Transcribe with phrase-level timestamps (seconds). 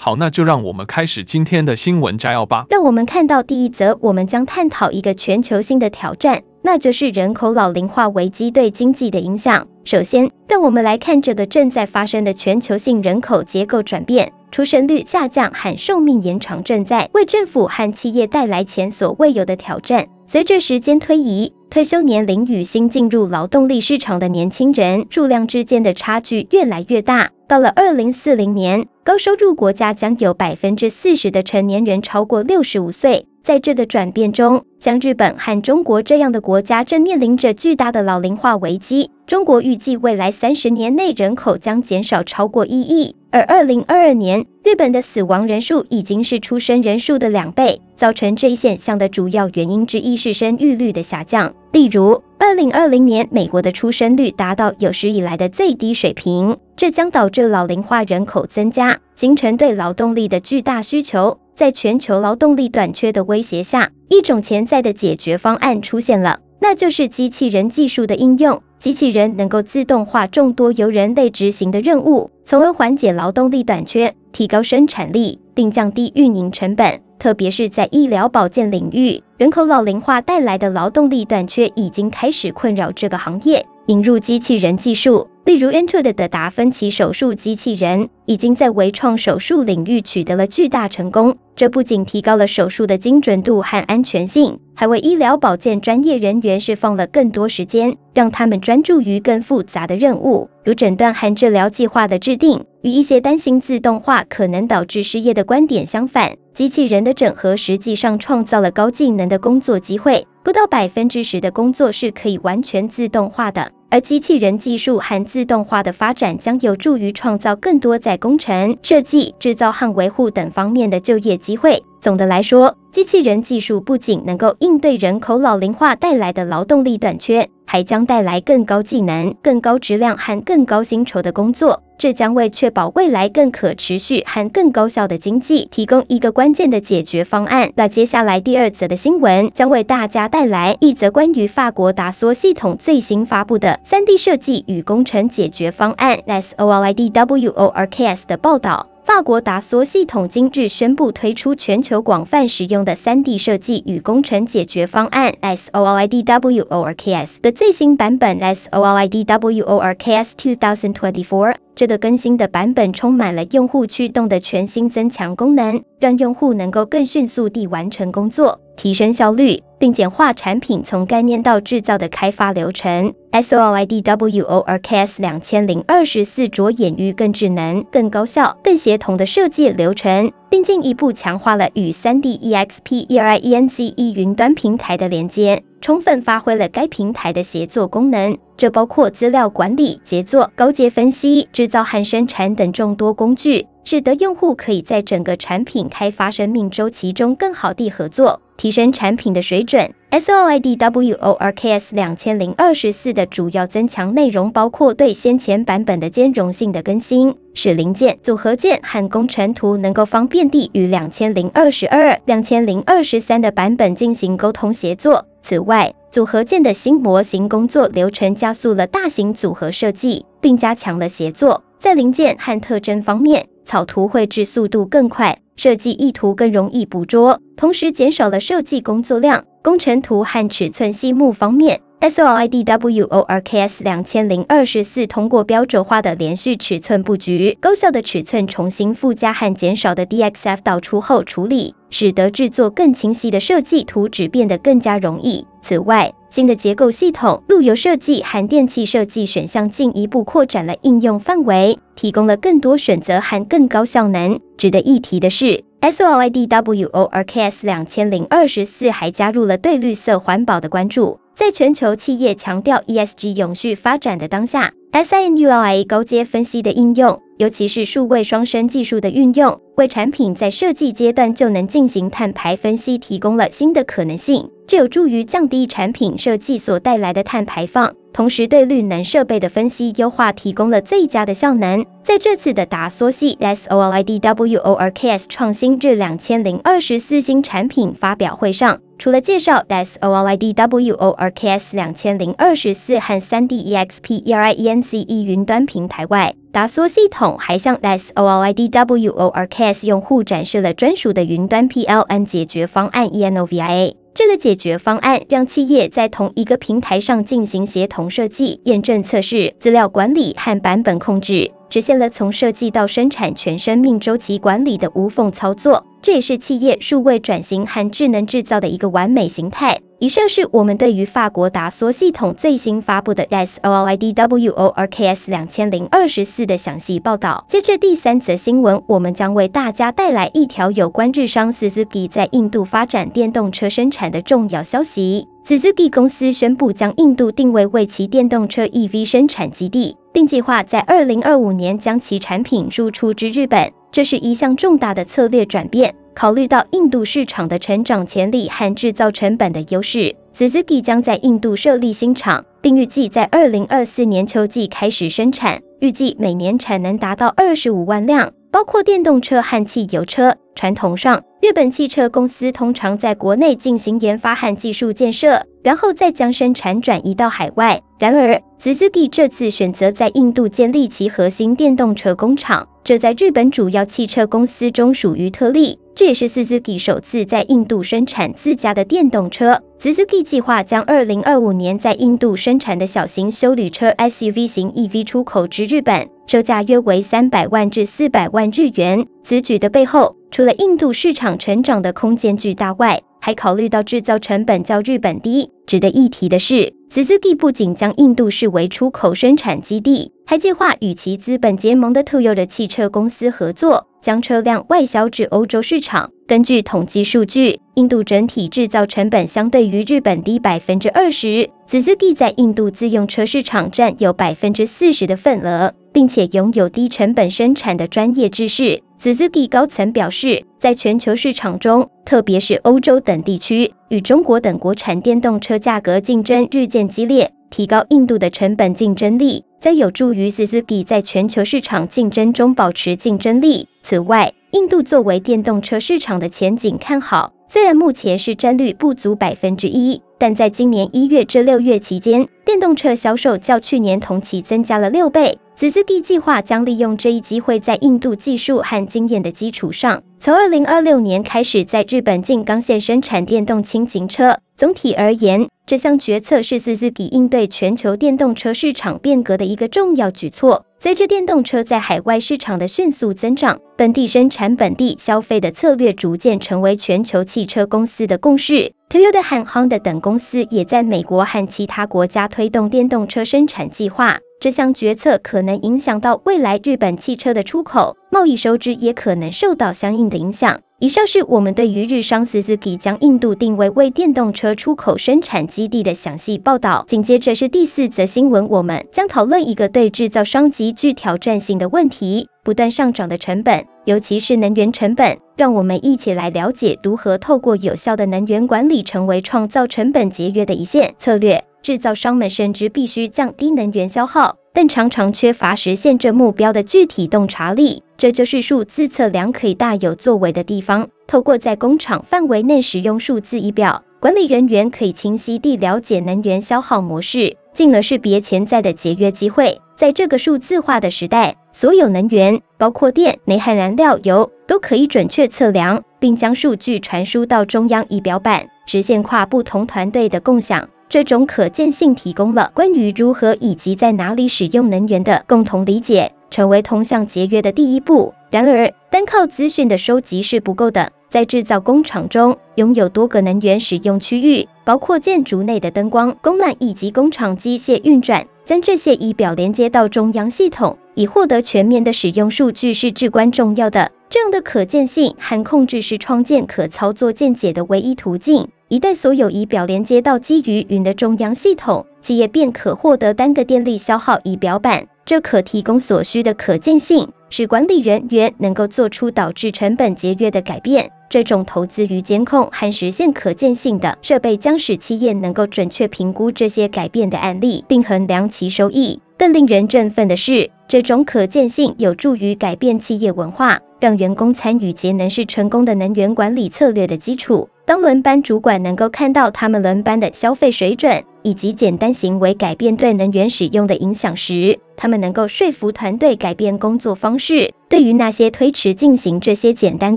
[0.00, 2.66] 好，那就让我们开始今天的新闻摘要吧。
[2.70, 9.66] 让我们看到第一则，我们将探讨一个全球性的挑战，那就是人口老龄化危机对经济的影响。
[9.86, 20.06] 首先，让我们来看这个正在发生的全球性人口结构转变，出生率下降和寿命延长正在为政府和企业带来前所未有的挑战。
[20.26, 27.30] 随着时间推移，退休年龄与新进入劳动力市场的年轻人数量之间的差距越来越大。
[27.48, 33.24] 到了二零四零年，高收入国家将有百分之四十的成年人超过六十五岁。
[33.48, 39.10] 在这个转变中，像日本和中国这样的国家正面临着巨大的老龄化危机。
[39.26, 47.80] 中国预计未来三十年内人口将减少超过一亿，而二零二二年，日本的死亡人数已经是出生人数的两倍。
[47.96, 51.54] 造成这一现象的主要原因之一是生育率的下降。
[51.72, 61.38] 例如，二零二零年美国的出生率达到有史以来的最低水平，这将导致老龄化人口增加，形成对劳动力的巨大需求。
[61.56, 68.62] 在全球劳动力短缺的威胁下，一种潜在的解决方案出现了，那就是机器人技术的应用。
[68.78, 77.00] 机器人能够自动化众多由人类执行的任务，从而缓解劳动力短缺，提高生产力，并降低运营成本。
[77.18, 83.64] 特别是在医疗保健领域，人口老龄化带来的劳动力短缺已经开始困扰这个行业。
[83.86, 91.34] 引入机器人技术，例如 Intuit 的达芬奇手术机器人，已经在微创手术领域取得了巨大成功。
[91.56, 102.62] 这不仅提高了手术的精准度和安全性，还为医疗保健专业人员释放了更多时间，让他们专注于更复杂的任务，如诊断和治疗计划的制定。
[102.82, 110.26] 与一些担心自动化可能导致失业的观点相反，机器人的整合实际上创造了高技能的工作机会。
[110.44, 113.72] 不到百分之十的工作是可以完全自动化的。
[113.90, 121.82] 而机器人技术和自动化的发展将有助于创造更多在工程、设计、制造和维护等方面的就业机会。
[122.00, 131.82] 总的来说，机器人技术不仅能够应对人口老龄化带来的劳动力短缺，还将带来更高技能、更高质量和更高薪酬的工作。
[131.98, 137.72] 这将为确保未来更可持续和更高效的经济提供一个关键的解决方案。
[137.74, 148.86] 那接下来第二则的新闻将为大家带来一则关于法国达索系统最新发布的 3D 设计与工程解决方案 （SOLIDWORKS） 的报道。
[149.08, 161.54] 法国达索系统今日宣布推出全球广泛使用的 3D 设计与工程解决方案 （SOLIDWORKS） 的最新版本 （SOLIDWORKS 2024）。
[161.74, 173.14] 这个更新的版本充满了用户驱动的全新增强功能，让用户能够更迅速地完成工作，提升效率，并简化产品从概念到制造的开发流程。
[173.32, 185.62] SOLIDWORKS 两千零二十四着眼于更智能、更高效、更协同的设计流程，并进一步强化了与 3D EXP ERIENCE 云端平台的连接。
[185.80, 199.90] 充分发挥了该平台的协作功能，这包括资料管理、协作、高阶分析、制造和生产等众多工具，使得用户可以在整个产品开发生命周期中更好地合作，提升产品的水准。
[200.10, 215.26] SOLIDWORKS 两千零二十四的主要增强内容包括对先前版本的兼容性的更新，使零件、组合件和工程图能够方便地与两千零二十二、两千零二十三的版本进行沟通协作。
[215.42, 221.62] 此外，组合件的新模型工作流程加速了大型组合设计，并加强了协作。
[221.78, 229.44] 在零件和特征方面，草图绘制速度更快，设计意图更容易捕捉，同时减少了设计工作量。
[229.62, 245.46] 工程图和尺寸细目方面，SOLIDWORKS 两千零二十四通过标准化的连续尺寸布局、高效的尺寸重新附加和减少的 DXF 导出后处理，使得制作更清晰的设计图纸变得更加容易。
[245.60, 254.38] 此外，新的结构系统、路由设计和电气设计选项进一步扩展了应用范围，提供了更多选择和更高效能。
[254.56, 261.18] 值得一提的是，SOLIDWORKS 两千零二十四还加入了对绿色环保的关注。
[261.34, 274.50] 在全球企业强调 ESG 永续发展的当下，SIMULIA 高阶分析的应用，尤其是数位双生技术的运用，为产品在设计阶段就能进行碳排分析提供了新的可能性。
[274.66, 281.86] 这有助于降低产品设计所带来的碳排放，同时对绿能设备的分析优化提供了最佳的效能。
[282.02, 303.94] 在这次的达缩系 SOLID-WORKS 创新日2024新产品发表会上，除了介绍 SOLID-WORKS 2024和 3D EXP ERIENCE 云端平台外，达索系统还向 SOLID-WORKS 用户展示了专属的云端 PLN 解决方案 ENOVIA。
[304.18, 315.84] 这个解决方案让企业在同一个平台上进行协同设计、验证测试、资料管理和版本控制，实现了从设计到生产全生命周期管理的无缝操作。
[316.00, 319.80] 这也是企业数位转型和智能制造的一个完美形态。
[319.98, 327.44] 以上是我们对于法国达索系统最新发布的 SOLID-WORKS 2024的详细报道。
[327.48, 335.26] 接着第三则新闻，我们将为大家带来一条有关日商 Suzuki 在印度发展电动车生产的重要消息。
[335.44, 343.70] Suzuki 公司宣布将印度定位为其电动车 EV 生产基地，并计划在2025年将其产品输出至日本。
[343.92, 345.94] 这是一项重大的策略转变。
[346.12, 360.34] 考虑到印度市场的成长潜力和制造成本的优势，Suzuki 将在印度设立新厂，并预计在二零二四年秋季开始生产，预计每年产能达到二十五万辆，包括电动车和汽油车。
[360.58, 367.80] 传统上，日本汽车公司通常在国内进行研发和技术建设，然后再将生产转移到海外。
[368.00, 375.78] 然而，Suzuki 这次选择在印度建立其核心电动车工厂，这在日本主要汽车公司中属于特例。
[375.94, 379.62] 这也是 Suzuki 首次在印度生产自家的电动车。
[379.80, 389.06] Suzuki 计划将2025年在印度生产的小型休旅车 SUV 型 EV 出口至日本，售价约为三百万至四百万日元。
[389.24, 395.50] 此举的背后，除了印度市场成长的空间巨大外，还考虑到制造成本较日本低。
[395.66, 403.86] 值得一提的是，Suzuki 不仅将印度视为出口生产基地，还计划与其资本结盟的 Toyota 汽车公司合作。
[404.00, 406.10] 将车辆外销至欧洲市场。
[406.26, 411.50] 根据统计数据，印度整体制造成本相对于日本低百分之二十。
[411.68, 418.80] Suzuki 在印度自用车市场占有百分之四十的份额，并且拥有低成本生产的专业知识。
[419.00, 427.32] Suzuki 高层表示，在全球市场中，特别是欧洲等地区，与中国等国产电动车价格竞争日渐激烈。
[427.50, 433.66] 提高印度的成本竞争力，将有助于 Suzuki 在全球市场竞争中保持竞争力。
[433.82, 445.38] 此外，印度作为电动车市场的前景看好，虽然目前市占率不足百分之一，但在今年一月至六月期间，电动车销售较去年同期增加了六倍。
[445.58, 454.38] Suzuki 计划将利用这一机会，在印度技术和经验的基础上，从二零二六年开始在日本静冈县生产电动轻型车。
[454.56, 460.64] 总体而言，这项决策是 Suzuki 应对全球电动车市场变革的一个重要举措。
[460.78, 468.72] 随着电动车在海外市场的迅速增长，本地生产、本地消费的策略逐渐成为全球汽车公司的共识。
[468.90, 474.18] Toyota 和 Honda 等公司也在美国和其他国家推动电动车生产计划。
[474.40, 480.60] 这项决策可能影响到未来日本汽车的出口，贸易收支也可能受到相应的影响。
[480.80, 486.84] 以上是我们对于日商 Suzuki 将印度定位为电动车出口生产基地的详细报道。
[486.88, 495.18] 紧接着是第四则新闻，我们将讨论一个对制造商极具挑战性的问题：不断上涨的成本，尤其是能源成本。
[495.36, 501.44] 让我们一起来了解如何透过有效的能源管理，成为创造成本节约的一线策略。
[501.62, 507.82] 制造商们深知必须降低能源消耗，但常常缺乏实现这目标的具体洞察力。
[507.96, 510.88] 这就是数字测量可以大有作为的地方。
[511.06, 519.60] 透过在工厂范围内使用数字仪表，管理人员可以清晰地了解能源消耗模式，进而识别潜在的节约机会。
[519.76, 530.68] 在这个数字化的时代，所有能源，包括电、煤和燃料油，都可以准确测量，并将数据传输到中央仪表板，实现跨不同团队的共享。
[530.88, 538.14] 这种可见性提供了关于如何以及在哪里使用能源的共同理解，成为通向节约的第一步。
[538.30, 540.92] 然而，单靠资讯的收集是不够的。
[541.10, 553.90] 在制造工厂中，拥有多个能源使用区域，包括建筑内的灯光、供暖以及工厂机械运转，将这些仪表连接到中央系统，以获得全面的使用数据是至关重要的。
[554.10, 558.48] 这样的可见性和控制是创建可操作见解的唯一途径。
[558.68, 570.90] 一旦所有仪表连接到基于云的中央系统，企业便可获得单个电力消耗仪表板，这可提供所需的可见性，使管理人员能够做出导致成本节约的改变。
[571.08, 579.00] 这种投资于监控和实现可见性的设备，将使企业能够准确评估这些改变的案例，并衡量其收益。
[579.16, 587.48] 更令人振奋的是，这种可见性有助于改变企业文化，让员工参与节能是成功的能源管理策略的基础。
[587.64, 597.52] 当轮班主管能够看到他们轮班的消费水准以及简单行为改变对能源使用的影响时，他们能够说服团队改变工作方式。
[597.68, 599.94] 对于那些推迟进行这些简单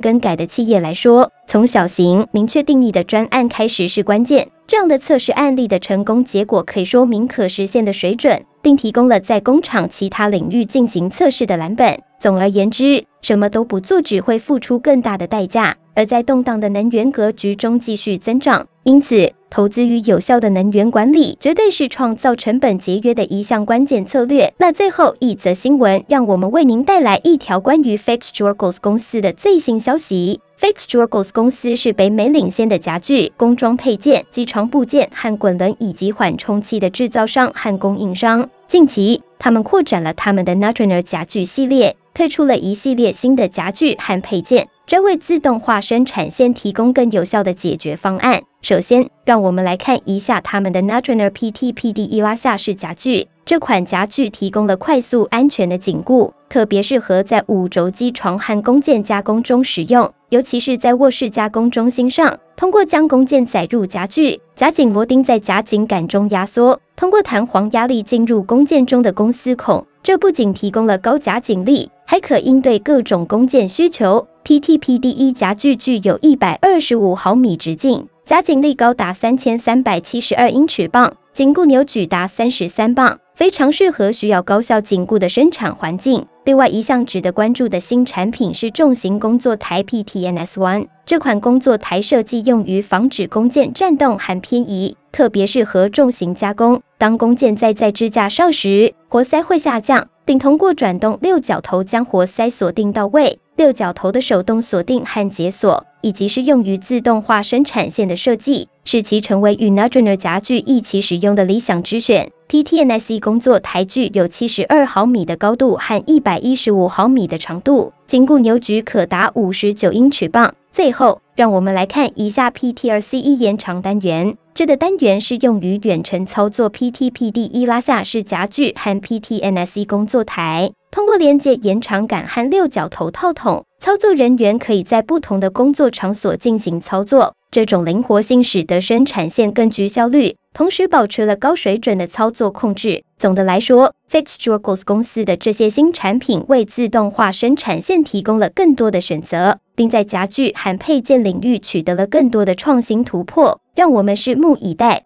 [0.01, 4.49] 更改的企业来说，从小型、明确定义的专案开始是关键。
[4.67, 11.97] 这样的测试案例的成功结果可以说明可实现的水准，并提供了在工厂其他领域进行测试的蓝本。
[12.19, 18.67] 总而言之，什么都不做只会付出更大的代价，而在动荡的能源格局中继续增长。
[18.83, 24.51] 因此，投资于有效的能源管理，绝对是创造成本节约的一项关键策略。
[24.57, 30.41] 那最后一则新闻，让我们为您带来一条关于 Fixtures 公司的最新消息。
[30.59, 38.49] Fixtures 公司是北美领先的家具、工装配件、机床部件和滚轮以及缓冲器的制造商和供应商。
[38.67, 44.67] 近期，他们扩展了他们的 Nutriner 家具系列，推出了一系列新的家具和配件。
[44.91, 48.41] 这为自动化生产线提供更有效的解决方案。
[48.61, 53.29] 首先，让我们来看一下他们的 Nutriner PT-PD 易拉下式夹具。
[53.45, 62.37] 这款夹具提供了快速、安全的紧固，特别适合在五轴机床和工件加工中使用，尤其是在卧室加工中心上。
[62.57, 69.87] 通过将工件载入夹具，夹紧螺钉在夹紧杆中压缩，通过弹簧压力进入工件中的公司孔。
[70.03, 74.27] 这不仅提供了高夹紧力，还可应对各种工件需求。
[74.43, 86.25] PTPDE 夹具具有一百二十五毫米直径，夹紧力高达三千三百七十二英尺磅，紧固扭矩达三十三磅，非常适合需要高效紧固的生产环境。
[86.43, 90.87] 另外一项值得关注的新产品是重型工作台 PTNS One。
[91.05, 96.81] 这款工作台设计用于防止工件颤动和偏移，特别适合重型加工。
[96.97, 103.37] 当工件载在支架上时，活塞会下降，并通过转动六角头将活塞锁定到位。
[103.55, 112.31] 六角头的手动锁定和解锁，以及是用于自动化生产线的设计，使其成为与 Nutriner 夹具一起使用的理想之选。
[112.49, 120.53] PTNSE 工作台具有七十二毫米的高度和一百一十五毫米的长度，紧固扭矩可达五十九英尺磅。
[120.71, 124.35] 最后，让我们来看一下 PTRCE 延长单元。
[124.53, 130.71] 这个单元是用于远程操作 PT-PD 一拉下式夹具和 PTNSE 工作台。
[130.91, 137.33] 通过连接延长杆和六角头套筒，操作人员可以在不同的工作场所进行操作。
[137.49, 143.03] 这种灵活性使得生产线更具效率，同时保持了高水准的操作控制。
[143.17, 153.57] 总的来说，Fixtures 公司的这些新产品为自动化生产线提供了更多的选择，并在夹具和配件领域取得了更多的创新突破。
[153.73, 155.05] 让我们拭目以待。